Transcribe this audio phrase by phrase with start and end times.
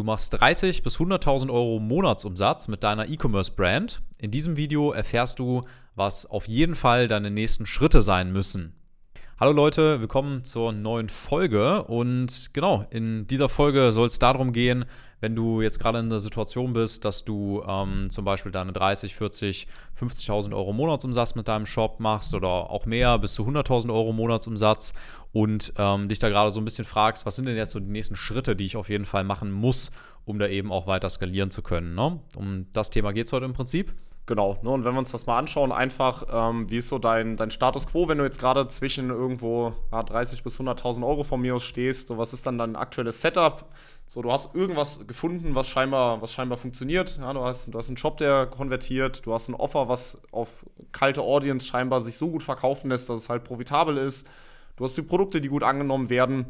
[0.00, 4.00] Du machst 30 bis 100.000 Euro Monatsumsatz mit deiner E-Commerce-Brand.
[4.18, 8.79] In diesem Video erfährst du, was auf jeden Fall deine nächsten Schritte sein müssen.
[9.42, 14.84] Hallo Leute, willkommen zur neuen Folge und genau, in dieser Folge soll es darum gehen,
[15.20, 19.14] wenn du jetzt gerade in der Situation bist, dass du ähm, zum Beispiel deine 30,
[19.14, 19.66] 40,
[19.98, 24.92] 50.000 Euro Monatsumsatz mit deinem Shop machst oder auch mehr, bis zu 100.000 Euro Monatsumsatz
[25.32, 27.90] und ähm, dich da gerade so ein bisschen fragst, was sind denn jetzt so die
[27.90, 29.90] nächsten Schritte, die ich auf jeden Fall machen muss,
[30.26, 31.94] um da eben auch weiter skalieren zu können.
[31.94, 32.20] Ne?
[32.36, 33.94] Um das Thema geht es heute im Prinzip.
[34.30, 37.36] Genau, ne, und wenn wir uns das mal anschauen, einfach, ähm, wie ist so dein,
[37.36, 41.40] dein Status quo, wenn du jetzt gerade zwischen irgendwo ja, 30 bis 100.000 Euro von
[41.40, 43.64] mir aus stehst, so was ist dann dein aktuelles Setup?
[44.06, 47.18] So, du hast irgendwas gefunden, was scheinbar, was scheinbar funktioniert.
[47.20, 50.64] Ja, du, hast, du hast einen Job, der konvertiert, du hast ein Offer, was auf
[50.92, 54.28] kalte Audience scheinbar sich so gut verkaufen lässt, dass es halt profitabel ist.
[54.76, 56.46] Du hast die Produkte, die gut angenommen werden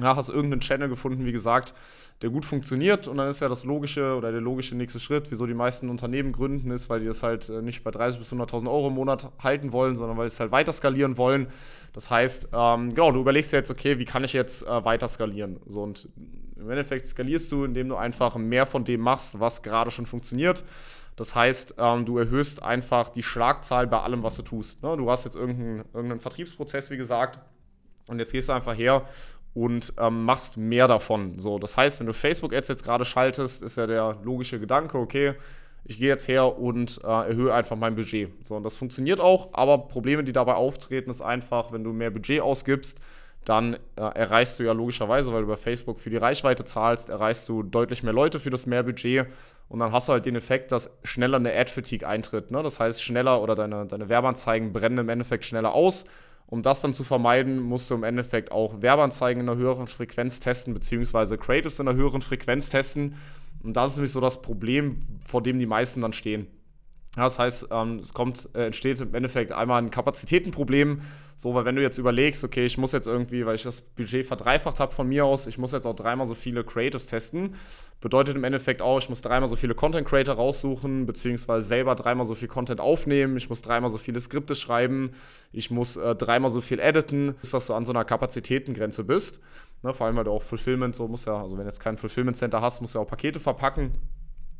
[0.00, 1.74] ja, hast irgendeinen Channel gefunden, wie gesagt,
[2.22, 5.46] der gut funktioniert und dann ist ja das logische oder der logische nächste Schritt, wieso
[5.46, 8.68] die meisten Unternehmen gründen, ist, weil die das halt äh, nicht bei 30.000 bis 100.000
[8.68, 11.48] Euro im Monat halten wollen, sondern weil sie es halt weiter skalieren wollen.
[11.94, 15.60] Das heißt, ähm, genau, du überlegst jetzt, okay, wie kann ich jetzt äh, weiter skalieren?
[15.66, 16.08] So und
[16.56, 20.62] im Endeffekt skalierst du, indem du einfach mehr von dem machst, was gerade schon funktioniert.
[21.16, 24.82] Das heißt, ähm, du erhöhst einfach die Schlagzahl bei allem, was du tust.
[24.82, 24.96] Ne?
[24.96, 27.40] Du hast jetzt irgendeinen, irgendeinen Vertriebsprozess, wie gesagt,
[28.06, 29.04] und jetzt gehst du einfach her
[29.54, 31.38] und ähm, machst mehr davon.
[31.38, 35.34] So, das heißt, wenn du Facebook-Ads jetzt gerade schaltest, ist ja der logische Gedanke, okay,
[35.84, 38.30] ich gehe jetzt her und äh, erhöhe einfach mein Budget.
[38.46, 42.10] So, und das funktioniert auch, aber Probleme, die dabei auftreten, ist einfach, wenn du mehr
[42.10, 43.00] Budget ausgibst,
[43.44, 47.48] dann äh, erreichst du ja logischerweise, weil du bei Facebook für die Reichweite zahlst, erreichst
[47.48, 49.26] du deutlich mehr Leute für das mehr Budget
[49.68, 52.50] und dann hast du halt den Effekt, dass schneller eine Ad-Fatigue eintritt.
[52.50, 52.62] Ne?
[52.62, 56.04] Das heißt, schneller oder deine, deine Werbeanzeigen brennen im Endeffekt schneller aus
[56.50, 60.40] um das dann zu vermeiden, musst du im Endeffekt auch Werbeanzeigen in einer höheren Frequenz
[60.40, 63.14] testen, beziehungsweise Creatives in einer höheren Frequenz testen.
[63.62, 66.48] Und das ist nämlich so das Problem, vor dem die meisten dann stehen.
[67.16, 71.00] Ja, das heißt, ähm, es kommt, äh, entsteht im Endeffekt einmal ein Kapazitätenproblem.
[71.36, 74.26] So, weil wenn du jetzt überlegst, okay, ich muss jetzt irgendwie, weil ich das Budget
[74.26, 77.56] verdreifacht habe von mir aus, ich muss jetzt auch dreimal so viele Creatives testen,
[78.00, 82.26] bedeutet im Endeffekt auch, ich muss dreimal so viele Content Creator raussuchen, beziehungsweise selber dreimal
[82.26, 85.10] so viel Content aufnehmen, ich muss dreimal so viele Skripte schreiben,
[85.50, 89.40] ich muss äh, dreimal so viel editen, bis dass du an so einer Kapazitätengrenze bist.
[89.82, 91.96] Ne, vor allem, weil du auch Fulfillment, so muss ja, also wenn du jetzt kein
[91.96, 93.92] Fulfillment Center hast, musst du ja auch Pakete verpacken.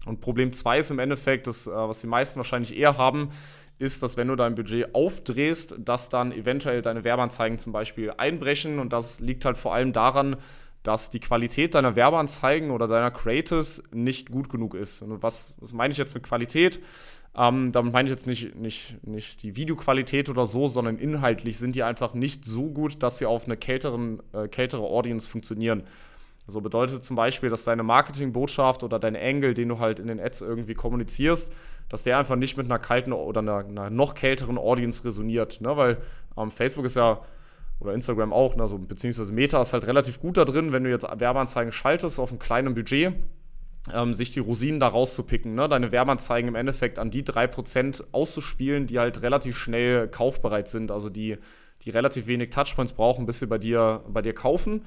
[0.07, 3.31] Und Problem 2 ist im Endeffekt, das, äh, was die meisten wahrscheinlich eher haben,
[3.79, 8.79] ist, dass wenn du dein Budget aufdrehst, dass dann eventuell deine Werbeanzeigen zum Beispiel einbrechen.
[8.79, 10.37] Und das liegt halt vor allem daran,
[10.83, 15.03] dass die Qualität deiner Werbeanzeigen oder deiner Creatives nicht gut genug ist.
[15.03, 16.81] Und was, was meine ich jetzt mit Qualität?
[17.37, 21.77] Ähm, damit meine ich jetzt nicht, nicht, nicht die Videoqualität oder so, sondern inhaltlich sind
[21.77, 25.85] die einfach nicht so gut, dass sie auf eine kälteren, äh, kältere Audience funktionieren.
[26.51, 30.21] So bedeutet zum Beispiel, dass deine Marketingbotschaft oder dein Angle, den du halt in den
[30.21, 31.53] Ads irgendwie kommunizierst,
[31.89, 35.61] dass der einfach nicht mit einer kalten oder einer, einer noch kälteren Audience resoniert.
[35.61, 35.77] Ne?
[35.77, 35.99] Weil
[36.37, 37.21] ähm, Facebook ist ja,
[37.81, 38.67] oder Instagram auch, ne?
[38.69, 42.31] so, beziehungsweise Meta ist halt relativ gut da drin, wenn du jetzt Werbeanzeigen schaltest auf
[42.31, 43.15] einem kleinen Budget,
[43.93, 45.69] ähm, sich die Rosinen da rauszupicken, ne?
[45.69, 51.09] deine Werbeanzeigen im Endeffekt an die 3% auszuspielen, die halt relativ schnell kaufbereit sind, also
[51.09, 51.39] die,
[51.83, 54.85] die relativ wenig Touchpoints brauchen, bis sie bei dir, bei dir kaufen.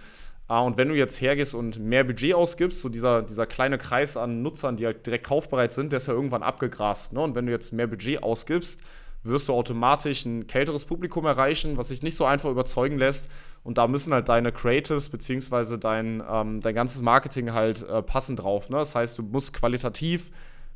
[0.48, 4.18] Ah, und wenn du jetzt hergehst und mehr Budget ausgibst, so dieser, dieser kleine Kreis
[4.18, 7.14] an Nutzern, die halt direkt kaufbereit sind, der ist ja irgendwann abgegrast.
[7.14, 7.22] Ne?
[7.22, 8.82] Und wenn du jetzt mehr Budget ausgibst,
[9.24, 13.30] wirst du automatisch ein kälteres Publikum erreichen, was sich nicht so einfach überzeugen lässt.
[13.64, 18.36] Und da müssen halt deine Creatives beziehungsweise dein, ähm, dein ganzes Marketing halt äh, passen
[18.36, 18.70] drauf.
[18.70, 18.78] Ne?
[18.78, 20.32] Das heißt, du musst qualitativ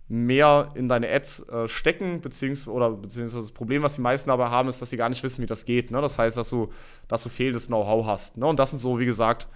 [0.10, 4.50] mehr in deine Ads äh, stecken, beziehungsweise, oder beziehungsweise das Problem, was die meisten aber
[4.52, 5.92] haben, ist, dass sie gar nicht wissen, wie das geht.
[5.92, 6.00] Ne?
[6.02, 6.70] Das heißt, dass du,
[7.08, 8.38] dass du fehlendes Know-how hast.
[8.38, 8.46] Ne?
[8.46, 9.48] Und das sind so, wie gesagt,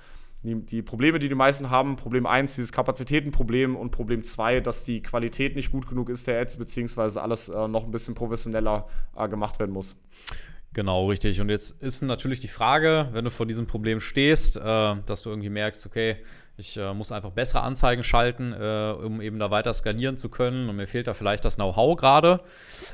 [0.44, 1.96] die, die, Probleme, die die meisten haben.
[1.96, 6.42] Problem 1, dieses Kapazitätenproblem und Problem 2, dass die Qualität nicht gut genug ist der
[6.42, 9.96] Ads, beziehungsweise alles äh, noch ein bisschen professioneller äh, gemacht werden muss.
[10.74, 11.42] Genau, richtig.
[11.42, 15.30] Und jetzt ist natürlich die Frage, wenn du vor diesem Problem stehst, äh, dass du
[15.30, 16.18] irgendwie merkst, okay,
[16.62, 20.70] ich äh, muss einfach bessere Anzeigen schalten, äh, um eben da weiter skalieren zu können.
[20.70, 22.42] Und mir fehlt da vielleicht das Know-how gerade.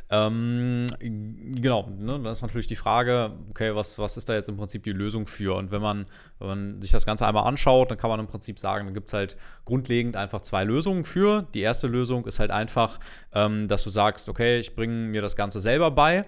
[0.10, 4.56] Ähm, genau, ne, das ist natürlich die Frage, okay, was, was ist da jetzt im
[4.56, 5.56] Prinzip die Lösung für?
[5.56, 6.06] Und wenn man,
[6.40, 9.10] wenn man sich das Ganze einmal anschaut, dann kann man im Prinzip sagen, dann gibt
[9.10, 9.36] es halt
[9.66, 11.46] grundlegend einfach zwei Lösungen für.
[11.54, 13.00] Die erste Lösung ist halt einfach,
[13.34, 16.26] ähm, dass du sagst, okay, ich bringe mir das Ganze selber bei.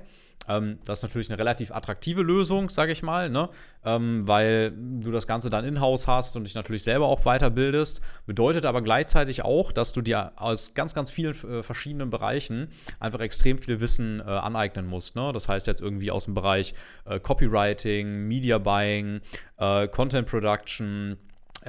[0.48, 3.50] Ähm, das ist natürlich eine relativ attraktive Lösung, sage ich mal, ne?
[3.86, 8.02] ähm, weil du das Ganze dann in-house hast und dich natürlich selber auch weiterbildest.
[8.26, 12.70] Bedeutet aber gleichzeitig auch, dass du dir aus ganz, ganz vielen äh, verschiedenen Bereichen
[13.00, 15.16] einfach extrem viel Wissen äh, aneignen musst.
[15.16, 15.32] Ne?
[15.34, 16.74] Das heißt jetzt irgendwie aus dem Bereich
[17.06, 19.22] äh, Copywriting, Media Buying,
[19.58, 21.18] äh, Content Production,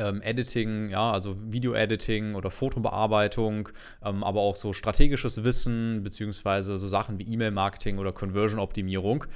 [0.00, 3.68] ähm, Editing, ja, also Video-Editing oder Fotobearbeitung,
[4.04, 9.26] ähm, aber auch so strategisches Wissen, beziehungsweise so Sachen wie E-Mail-Marketing oder Conversion-Optimierung.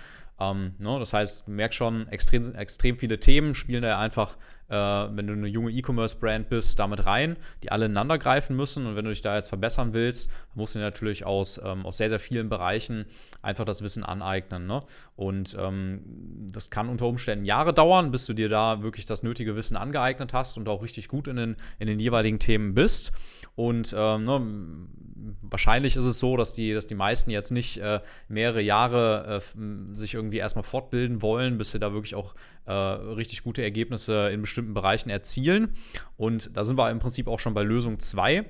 [0.40, 4.36] Ähm, ne, das heißt, merkt schon, extrem, extrem viele Themen spielen da einfach,
[4.68, 8.86] äh, wenn du eine junge E-Commerce-Brand bist, damit rein, die alle ineinander greifen müssen.
[8.86, 11.98] Und wenn du dich da jetzt verbessern willst, musst du dir natürlich aus, ähm, aus
[11.98, 13.04] sehr, sehr vielen Bereichen
[13.42, 14.66] einfach das Wissen aneignen.
[14.66, 14.82] Ne?
[15.16, 19.54] Und ähm, das kann unter Umständen Jahre dauern, bis du dir da wirklich das nötige
[19.54, 23.12] Wissen angeeignet hast und auch richtig gut in den, in den jeweiligen Themen bist.
[23.54, 24.88] Und ähm, ne,
[25.42, 29.96] wahrscheinlich ist es so, dass die, dass die meisten jetzt nicht äh, mehrere Jahre äh,
[29.96, 32.34] sich irgendwie erstmal fortbilden wollen, bis sie da wirklich auch
[32.66, 35.74] äh, richtig gute Ergebnisse in bestimmten Bereichen erzielen.
[36.16, 38.44] Und da sind wir im Prinzip auch schon bei Lösung 2.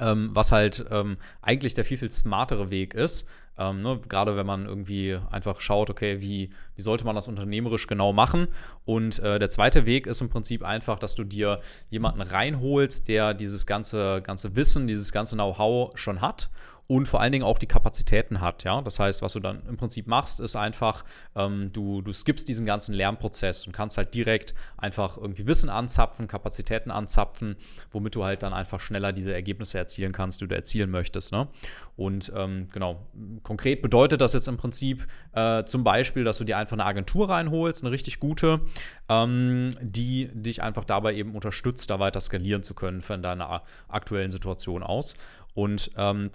[0.00, 3.26] Ähm, was halt ähm, eigentlich der viel, viel smartere Weg ist.
[3.58, 7.86] Ähm, ne, gerade wenn man irgendwie einfach schaut, okay, wie, wie sollte man das unternehmerisch
[7.86, 8.48] genau machen.
[8.86, 11.60] Und äh, der zweite Weg ist im Prinzip einfach, dass du dir
[11.90, 16.48] jemanden reinholst, der dieses ganze, ganze Wissen, dieses ganze Know-how schon hat
[16.92, 18.64] und vor allen Dingen auch die Kapazitäten hat.
[18.64, 18.82] Ja?
[18.82, 22.66] Das heißt, was du dann im Prinzip machst, ist einfach, ähm, du, du skippst diesen
[22.66, 27.56] ganzen Lernprozess und kannst halt direkt einfach irgendwie Wissen anzapfen, Kapazitäten anzapfen,
[27.90, 31.32] womit du halt dann einfach schneller diese Ergebnisse erzielen kannst, die du erzielen möchtest.
[31.32, 31.48] Ne?
[31.96, 33.06] Und ähm, genau,
[33.42, 37.30] konkret bedeutet das jetzt im Prinzip äh, zum Beispiel, dass du dir einfach eine Agentur
[37.30, 38.60] reinholst, eine richtig gute,
[39.08, 44.30] ähm, die dich einfach dabei eben unterstützt, da weiter skalieren zu können von deiner aktuellen
[44.30, 45.14] Situation aus.
[45.54, 46.30] Und ähm,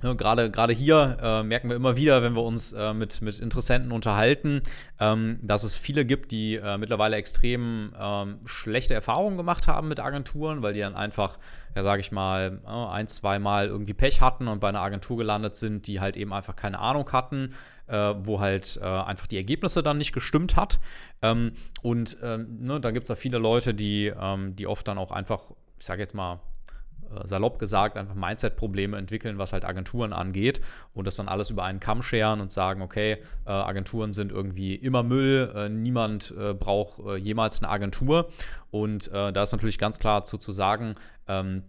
[0.00, 3.90] gerade, gerade hier äh, merken wir immer wieder, wenn wir uns äh, mit, mit Interessenten
[3.90, 4.62] unterhalten,
[5.00, 9.98] ähm, dass es viele gibt, die äh, mittlerweile extrem ähm, schlechte Erfahrungen gemacht haben mit
[9.98, 11.38] Agenturen, weil die dann einfach,
[11.74, 15.16] ja, sage ich mal, äh, ein, zwei Mal irgendwie Pech hatten und bei einer Agentur
[15.16, 17.54] gelandet sind, die halt eben einfach keine Ahnung hatten,
[17.88, 20.78] äh, wo halt äh, einfach die Ergebnisse dann nicht gestimmt hat.
[21.22, 21.52] Ähm,
[21.82, 25.10] und ähm, ne, da gibt es ja viele Leute, die, ähm, die oft dann auch
[25.10, 26.40] einfach, ich sage jetzt mal,
[27.24, 30.60] salopp gesagt, einfach Mindset-Probleme entwickeln, was halt Agenturen angeht
[30.94, 34.74] und das dann alles über einen Kamm scheren und sagen, okay, äh, Agenturen sind irgendwie
[34.74, 38.30] immer Müll, äh, niemand äh, braucht äh, jemals eine Agentur.
[38.70, 40.92] Und äh, da ist natürlich ganz klar zu, zu sagen,
[41.26, 41.62] ähm,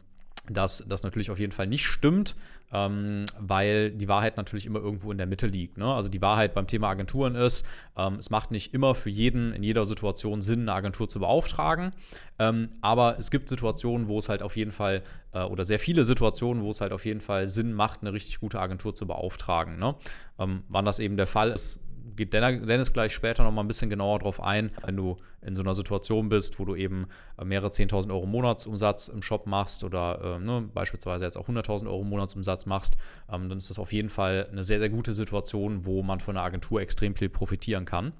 [0.50, 2.36] dass das natürlich auf jeden Fall nicht stimmt,
[2.72, 5.78] ähm, weil die Wahrheit natürlich immer irgendwo in der Mitte liegt.
[5.78, 5.86] Ne?
[5.86, 7.66] Also die Wahrheit beim Thema Agenturen ist,
[7.98, 11.92] ähm, es macht nicht immer für jeden in jeder Situation Sinn, eine Agentur zu beauftragen,
[12.38, 15.04] ähm, aber es gibt Situationen, wo es halt auf jeden Fall,
[15.34, 18.40] äh, oder sehr viele Situationen, wo es halt auf jeden Fall Sinn macht, eine richtig
[18.40, 19.78] gute Agentur zu beauftragen.
[19.80, 19.96] Ne?
[20.38, 21.80] Ähm, wann das eben der Fall ist,
[22.20, 25.62] geht Dennis gleich später noch mal ein bisschen genauer drauf ein, wenn du in so
[25.64, 27.08] einer Situation bist, wo du eben
[27.38, 31.88] äh, mehrere 10.000 Euro Monatsumsatz im Shop machst oder äh, ne, beispielsweise jetzt auch 100.000
[31.88, 32.98] Euro Monatsumsatz machst,
[33.32, 36.36] ähm, dann ist das auf jeden Fall eine sehr, sehr gute Situation, wo man von
[36.36, 38.12] einer Agentur extrem viel profitieren kann.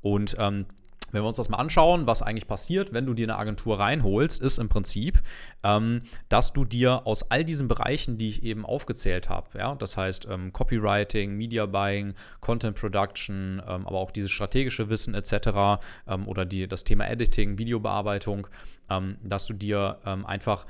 [0.00, 0.66] Und ähm,
[1.12, 4.40] wenn wir uns das mal anschauen, was eigentlich passiert, wenn du dir eine Agentur reinholst,
[4.40, 5.22] ist im Prinzip,
[5.62, 9.96] ähm, dass du dir aus all diesen Bereichen, die ich eben aufgezählt habe, ja, das
[9.96, 15.80] heißt ähm, Copywriting, Media Buying, Content Production, ähm, aber auch dieses strategische Wissen etc.
[16.06, 18.48] Ähm, oder die, das Thema Editing, Videobearbeitung,
[18.88, 20.66] ähm, dass du dir ähm, einfach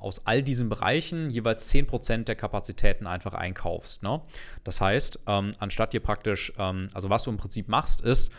[0.00, 4.02] aus all diesen Bereichen jeweils 10% der Kapazitäten einfach einkaufst.
[4.02, 4.20] Ne?
[4.64, 8.32] Das heißt, anstatt dir praktisch, also was du im Prinzip machst, ist,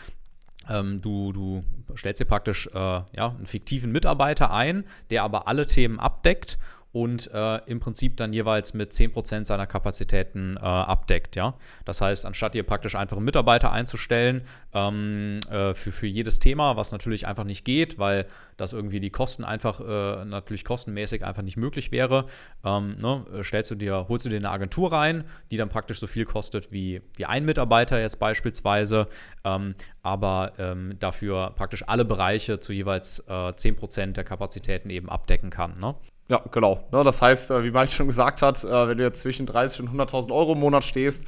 [0.68, 1.64] ähm, du, du
[1.96, 6.58] stellst dir praktisch äh, ja, einen fiktiven Mitarbeiter ein, der aber alle Themen abdeckt
[6.92, 11.36] und äh, im Prinzip dann jeweils mit 10% seiner Kapazitäten äh, abdeckt.
[11.36, 11.54] Ja?
[11.86, 14.42] Das heißt, anstatt dir praktisch einfach einen Mitarbeiter einzustellen
[14.74, 18.26] ähm, äh, für, für jedes Thema, was natürlich einfach nicht geht, weil
[18.58, 22.26] das irgendwie die Kosten einfach äh, natürlich kostenmäßig einfach nicht möglich wäre,
[22.64, 23.24] ähm, ne?
[23.44, 26.72] stellst du dir, holst du dir eine Agentur rein, die dann praktisch so viel kostet
[26.72, 29.08] wie, wie ein Mitarbeiter jetzt beispielsweise,
[29.44, 35.52] ähm, aber ähm, dafür praktisch alle Bereiche zu jeweils äh, 10% der Kapazitäten eben abdecken
[35.52, 35.80] kann.
[35.80, 35.96] Ne?
[36.30, 36.88] Ja, genau.
[36.92, 39.82] Ne, das heißt, äh, wie Mike schon gesagt hat, äh, wenn du jetzt zwischen 30
[39.82, 41.26] und 100.000 Euro im Monat stehst,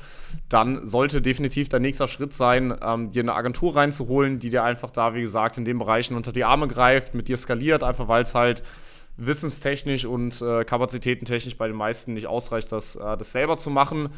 [0.47, 4.91] dann sollte definitiv dein nächster Schritt sein, ähm, dir eine Agentur reinzuholen, die dir einfach
[4.91, 8.21] da, wie gesagt, in den Bereichen unter die Arme greift, mit dir skaliert, einfach weil
[8.21, 8.61] es halt
[9.17, 14.09] wissenstechnisch und äh, kapazitätentechnisch bei den meisten nicht ausreicht, das, das selber zu machen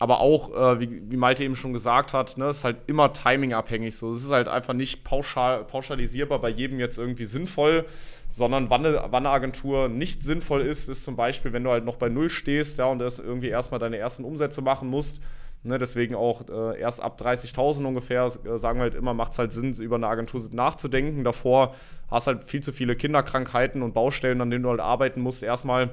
[0.00, 3.94] aber auch, äh, wie, wie Malte eben schon gesagt hat, ne, ist halt immer timingabhängig.
[3.94, 7.84] So, es ist halt einfach nicht pauschal, pauschalisierbar bei jedem jetzt irgendwie sinnvoll,
[8.30, 11.84] sondern wann eine, wann eine Agentur nicht sinnvoll ist, ist zum Beispiel, wenn du halt
[11.84, 15.20] noch bei Null stehst, ja, und das irgendwie erstmal deine ersten Umsätze machen musst.
[15.64, 19.38] Ne, deswegen auch äh, erst ab 30.000 ungefähr, äh, sagen wir halt immer, macht es
[19.38, 21.24] halt Sinn, über eine Agentur nachzudenken.
[21.24, 21.74] Davor
[22.10, 25.42] hast halt viel zu viele Kinderkrankheiten und Baustellen, an denen du halt arbeiten musst.
[25.42, 25.90] Erstmal,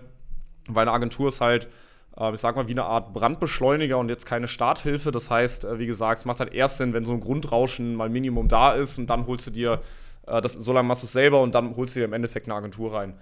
[0.69, 1.67] weil eine Agentur ist halt
[2.33, 5.11] ich sag mal, wie eine Art Brandbeschleuniger und jetzt keine Starthilfe.
[5.11, 8.09] Das heißt, äh, wie gesagt, es macht halt erst Sinn, wenn so ein Grundrauschen mal
[8.09, 9.81] Minimum da ist und dann holst du dir,
[10.25, 12.47] äh, das, so lange machst du es selber und dann holst du dir im Endeffekt
[12.47, 13.13] eine Agentur rein.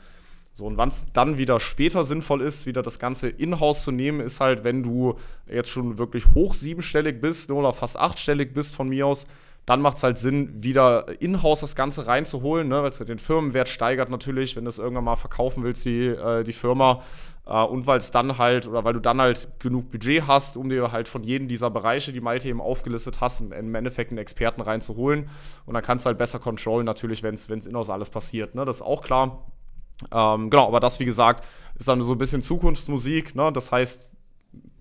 [0.53, 4.21] So, und wann es dann wieder später sinnvoll ist, wieder das Ganze in-house zu nehmen,
[4.21, 5.15] ist halt, wenn du
[5.47, 9.27] jetzt schon wirklich hoch siebenstellig bist ne, oder fast achtstellig bist von mir aus,
[9.65, 13.67] dann macht es halt Sinn, wieder in-house das Ganze reinzuholen, ne, weil es den Firmenwert
[13.67, 17.01] steigert natürlich, wenn du es irgendwann mal verkaufen willst, die, äh, die Firma.
[17.45, 20.69] Äh, und weil es dann halt, oder weil du dann halt genug Budget hast, um
[20.69, 24.61] dir halt von jedem dieser Bereiche, die Malte eben aufgelistet hast, im Endeffekt einen Experten
[24.61, 25.29] reinzuholen.
[25.65, 28.55] Und dann kannst du halt besser controllen, natürlich, wenn es in-house alles passiert.
[28.55, 28.65] Ne?
[28.65, 29.51] Das ist auch klar.
[30.11, 31.45] Ähm, genau, aber das, wie gesagt,
[31.77, 33.35] ist dann so ein bisschen Zukunftsmusik.
[33.35, 33.51] Ne?
[33.51, 34.09] Das heißt,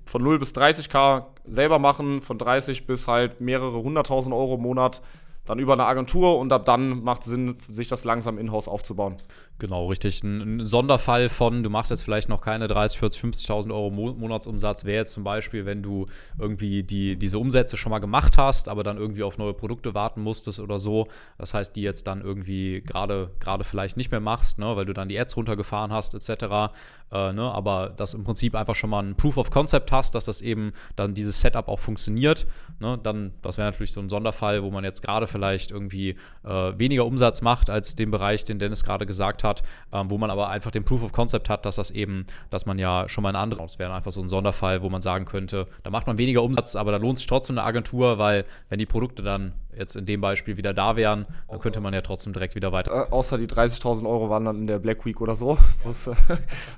[0.06, 5.02] von 0 bis 30k selber machen, von 30 bis halt mehrere hunderttausend Euro im Monat
[5.44, 9.16] dann über eine Agentur und ab dann macht es Sinn, sich das langsam in-house aufzubauen.
[9.58, 10.22] Genau, richtig.
[10.22, 14.98] Ein, Sonderfall von, du machst jetzt vielleicht noch keine 30, 40, 50.000 Euro Monatsumsatz, wäre
[14.98, 16.06] jetzt zum Beispiel, wenn du
[16.38, 20.22] irgendwie die, diese Umsätze schon mal gemacht hast, aber dann irgendwie auf neue Produkte warten
[20.22, 21.08] musstest oder so.
[21.38, 23.30] Das heißt, die jetzt dann irgendwie gerade
[23.62, 26.72] vielleicht nicht mehr machst, ne, weil du dann die Ads runtergefahren hast, etc.
[27.12, 30.24] Äh, ne, aber das im Prinzip einfach schon mal ein Proof of Concept hast, dass
[30.24, 32.46] das eben dann dieses Setup auch funktioniert.
[32.80, 36.10] Ne, dann, das wäre natürlich so ein Sonderfall, wo man jetzt gerade vielleicht irgendwie
[36.44, 40.30] äh, weniger Umsatz macht als den Bereich, den Dennis gerade gesagt hat, ähm, wo man
[40.30, 43.30] aber einfach den Proof of Concept hat, dass das eben, dass man ja schon mal
[43.30, 46.18] eine andere, das wäre einfach so ein Sonderfall, wo man sagen könnte, da macht man
[46.18, 49.96] weniger Umsatz, aber da lohnt sich trotzdem eine Agentur, weil wenn die Produkte dann jetzt
[49.96, 53.08] in dem Beispiel wieder da wären, dann könnte man ja trotzdem direkt wieder weiter.
[53.08, 55.58] Äh, außer die 30.000 Euro waren dann in der Black Week oder so.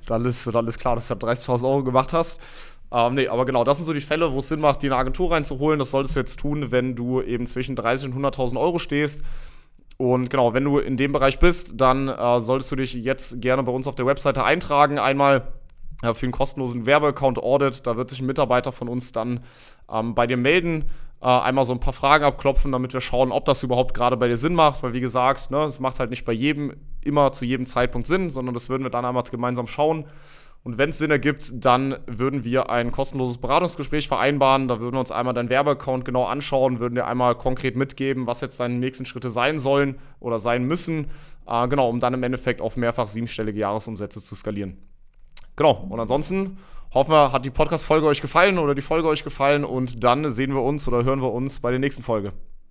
[0.07, 2.41] dann, ist, dann ist klar, dass du 30.000 Euro gemacht hast.
[2.93, 4.97] Ähm, nee, aber genau, das sind so die Fälle, wo es Sinn macht, die eine
[4.97, 5.79] Agentur reinzuholen.
[5.79, 9.23] Das solltest du jetzt tun, wenn du eben zwischen 30 und 100.000 Euro stehst.
[9.99, 13.63] Und genau, wenn du in dem Bereich bist, dann äh, solltest du dich jetzt gerne
[13.63, 14.99] bei uns auf der Webseite eintragen.
[14.99, 15.49] Einmal
[16.03, 17.87] äh, für einen kostenlosen Werbeaccount Audit.
[17.87, 19.41] Da wird sich ein Mitarbeiter von uns dann
[19.91, 20.85] ähm, bei dir melden.
[21.23, 24.29] Äh, einmal so ein paar Fragen abklopfen, damit wir schauen, ob das überhaupt gerade bei
[24.29, 24.83] dir Sinn macht.
[24.83, 28.31] Weil, wie gesagt, ne, es macht halt nicht bei jedem immer zu jedem Zeitpunkt Sinn,
[28.31, 30.05] sondern das würden wir dann einmal gemeinsam schauen.
[30.67, 34.67] Und wenn es Sinn ergibt, dann würden wir ein kostenloses Beratungsgespräch vereinbaren.
[34.67, 38.41] Da würden wir uns einmal deinen Werbeaccount genau anschauen, würden dir einmal konkret mitgeben, was
[38.41, 41.07] jetzt deine nächsten Schritte sein sollen oder sein müssen.
[41.47, 44.77] Äh, genau, um dann im Endeffekt auf mehrfach siebenstellige Jahresumsätze zu skalieren.
[45.55, 46.59] Genau, und ansonsten
[46.93, 50.53] hoffen wir, hat die Podcast-Folge euch gefallen oder die Folge euch gefallen und dann sehen
[50.53, 52.33] wir uns oder hören wir uns bei der nächsten Folge.